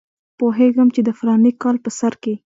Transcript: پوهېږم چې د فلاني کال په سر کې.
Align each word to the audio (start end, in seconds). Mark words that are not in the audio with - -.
پوهېږم 0.37 0.87
چې 0.95 1.01
د 1.03 1.09
فلاني 1.19 1.51
کال 1.61 1.75
په 1.85 1.89
سر 1.99 2.13
کې. 2.23 2.33